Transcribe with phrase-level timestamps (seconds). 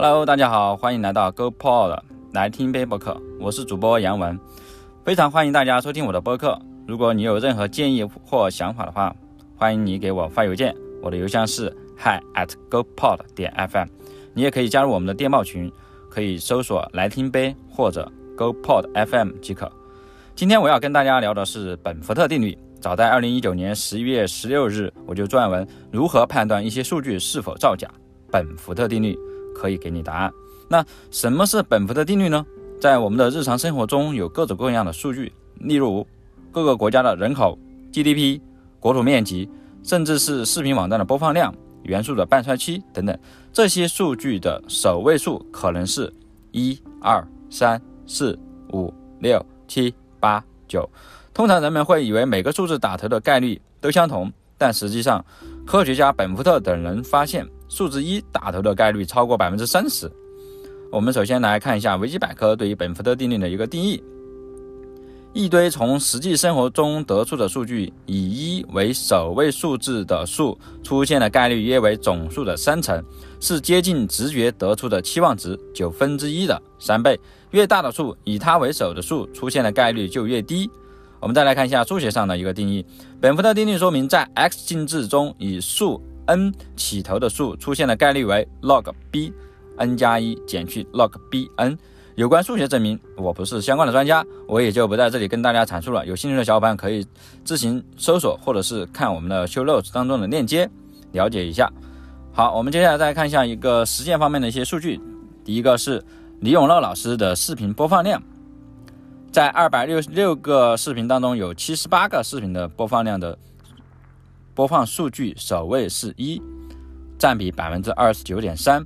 [0.00, 1.98] Hello，大家好，欢迎来到 GoPod
[2.30, 4.38] 来听杯播客，我是主播杨文，
[5.04, 6.56] 非常欢迎大家收听我的播客。
[6.86, 9.12] 如果你有任何建议或想法的话，
[9.56, 10.72] 欢迎你给我发邮件，
[11.02, 13.88] 我的邮箱是 hi at GoPod 点 FM。
[14.34, 15.68] 你也可以加入我们的电报群，
[16.08, 19.68] 可以搜索来听杯或者 GoPod FM 即可。
[20.36, 22.56] 今天我要跟大家聊的是本福特定律。
[22.80, 27.90] 早在二零一九年十一月十六日，我就撰文如何判断一些数据是否造假。
[28.30, 29.18] 本福特定律
[29.58, 30.32] 可以给你答案。
[30.68, 32.44] 那什么是本福特定律呢？
[32.80, 36.06] 在我们的日常生活中，有各种各样的数据，例如
[36.52, 37.58] 各个国家的人口、
[37.92, 38.40] GDP、
[38.78, 39.50] 国土面积，
[39.82, 41.52] 甚至是视频网站的播放量、
[41.82, 43.18] 元素的半衰期等等。
[43.52, 46.12] 这些数据的首位数可能是
[46.52, 48.38] 一、二、三、四、
[48.72, 50.88] 五、六、七、八、九。
[51.34, 55.24] 通常人们会以为每个数字打头的概率都相同，但实际上，
[55.66, 60.10] 科学家本福特等人发现，数字一打头的概率超过百分之三十。
[60.90, 64.02] 我们首先来看一下维基百科对于本福特定律的一个定义：
[65.34, 68.14] 一堆从实际生活中得出的数据，以
[68.58, 73.04] 一为首位数字的数出现的概率约为总数的三成，
[73.38, 77.20] 是接近直觉得出的期望值九分之一的三倍。
[77.50, 80.70] 越大的数，以它为首的数出现的概率就越低。
[81.20, 82.84] 我们再来看一下数学上的一个定义，
[83.20, 91.76] 本福特定律说明，在 x 进制中以数 n 起头的数出现的概率为 log b，n 加一减去 log b n。
[92.14, 96.04] 有关数学证明，我不是相关的专家，我也就不在这里跟大家阐述了。
[96.04, 97.06] 有兴趣的小伙伴可以
[97.44, 100.68] 自行搜索，或者是看我们的 show notes 当中的链接
[101.12, 101.72] 了解一下。
[102.32, 105.00] 好，我们接下来再看一下一个实践方面的一些数据。
[105.44, 106.04] 第一个是
[106.40, 108.20] 李永乐老师的视频播放量。
[109.30, 113.38] 在二百六十六个视频当中，有七十八个视频的播放量的
[114.58, 116.42] 播放数据首位是一，
[117.16, 118.84] 占比百分之二十九点三。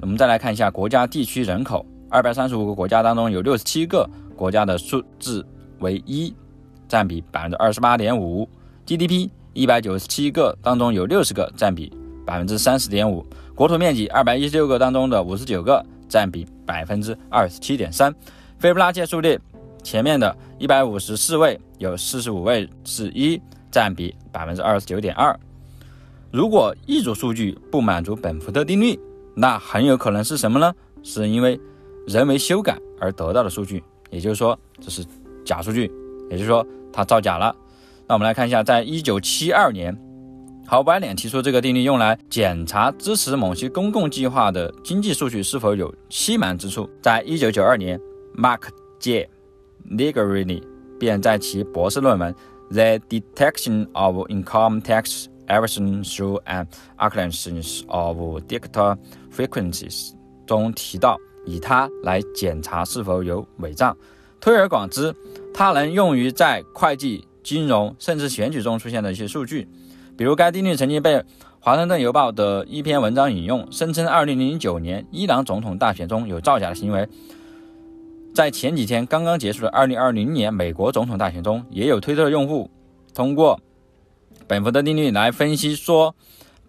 [0.00, 5.46] 我们再来看一下国家地区人口，二百三十五个国家当中有六十七个国家的数字
[5.80, 6.34] 为一，
[6.88, 8.48] 占比百分之二十八点五。
[8.86, 11.92] GDP 一百九十七个当中有六十个，占比
[12.24, 13.22] 百分之三十点五。
[13.54, 18.10] 国土面积二百一十六个当中的五十九个，占比百分之二十七点三。
[18.58, 19.38] 斐波那契数列
[19.82, 23.38] 前面的一百五十四位有四十五位是一，
[23.70, 25.38] 占比百分之二十九点二。
[26.30, 28.98] 如果一组数据不满足本福特定律，
[29.34, 30.74] 那很有可能是什么呢？
[31.02, 31.58] 是因为
[32.06, 35.04] 人为修改而得到的数据，也就是说这是
[35.44, 35.90] 假数据，
[36.28, 37.54] 也就是说它造假了。
[38.06, 39.96] 那我们来看一下，在一九七二年，
[40.66, 46.88] 豪白脸提出这个定律，用来检查支持某些公共计划的经济数据是否有欺瞒之处。
[47.00, 47.98] 在一九九二年。
[48.36, 48.68] Mark
[49.00, 49.28] J.
[49.90, 50.62] Liggerini
[50.96, 52.32] 便在其博士论文
[52.70, 56.66] 《The Detection of Income Tax Evasion Through an
[56.98, 58.98] Analysis of Dicta
[59.34, 60.10] Frequencies》
[60.46, 63.96] 中提到，以它来检查是否有伪造。
[64.40, 65.14] 推而广之，
[65.54, 69.66] 它能用于在会计、金融甚至选举中出现的一些数据。
[70.16, 71.16] 比如，该定律曾经被
[71.60, 77.08] 《华盛顿邮报》的一篇文章引用，声称2009年伊朗总统大选中有造假的行为。
[78.38, 82.70] 在前几天刚刚结束的2020年美国总统大选中，也有推特用户
[83.12, 83.60] 通过
[84.46, 86.14] 本福德定律来分析说，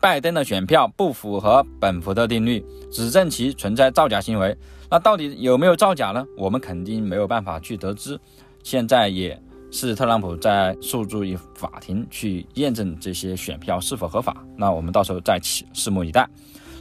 [0.02, 4.58] 拜登的选票不符合本福德定律，指证其存在造假行为。
[4.90, 6.26] 那到底有没有造假呢？
[6.36, 8.20] 我们肯定没有办法去得知。
[8.64, 14.44] 现在也是特朗普在诉诸于法庭去验证这些选票是否合法。
[14.58, 16.28] 那我们到时候再起拭目以待。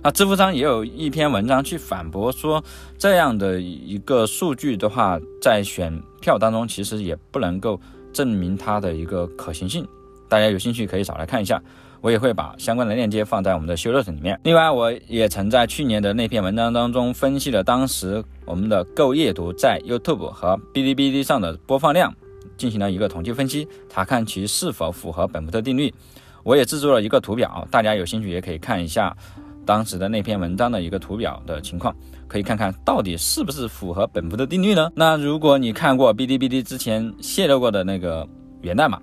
[0.02, 2.62] 那知乎上也有一篇文章去反驳说，
[2.96, 7.80] 这样的一个数据的话，在选票当中其实也不能够
[8.12, 9.86] 证明它的一个可行性。
[10.28, 11.60] 大家有兴趣可以找来看一下，
[12.00, 14.38] 我也会把相关的链接放在我们的修热搜里面。
[14.44, 22.14] 另外，我也曾在去年的那篇文章当中分析了当时我们的购阅读在 YouTube 和哔哩哔哩上的播放量，
[22.56, 25.92] 进行了一个统计分析，查看其是否符合本福特定律。
[26.44, 29.14] 我也制作了一个图表，大家有兴趣也可以看一下。
[29.68, 31.94] 当时的那篇文章的一个图表的情况，
[32.26, 34.90] 可以看看到底是不是符合本福的定律呢？
[34.94, 38.26] 那如果你看过哔哩哔哩之前泄露过的那个
[38.62, 38.98] 源代码，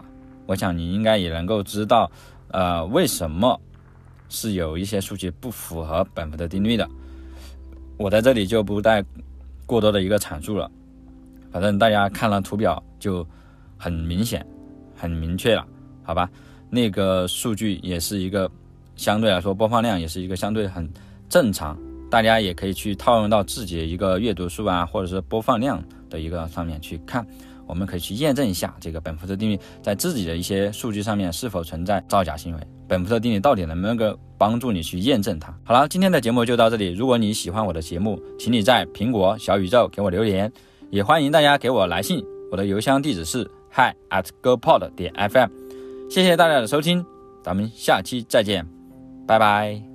[0.47, 2.09] 我想你应该也能够知道，
[2.47, 3.61] 呃，为什么
[4.27, 6.89] 是有一些数据不符合本福的定律的。
[7.97, 9.05] 我在这里就不再
[9.67, 10.67] 过多的一个阐述了，
[11.51, 13.23] 反正大家看了图表就
[13.77, 14.43] 很明显、
[14.95, 15.63] 很明确了，
[16.01, 16.27] 好吧？
[16.71, 18.49] 那个数据也是一个。
[18.95, 20.89] 相对来说，播放量也是一个相对很
[21.29, 21.77] 正常，
[22.09, 27.25] 大家也可以去套用到自己的一个阅读数啊，或者是播放量的一个上面去看，
[27.67, 35.53] 我们可以去验证一下这个本福特定律在自己的一些数据上面是否存在造假行为，本福特定律到底能不能够帮助你去验证它。
[35.63, 36.93] 好了，今天的节目就到这里。
[36.93, 40.51] 如果你喜欢我的节目，请你在苹果小宇宙给我留言，
[40.89, 42.23] 也欢迎大家给我来信。
[42.51, 45.49] 我的邮箱地址是 hi at gopod 点 fm。
[46.09, 47.03] 谢谢大家的收听，
[47.43, 48.65] 咱们下期再见，
[49.25, 49.94] 拜拜。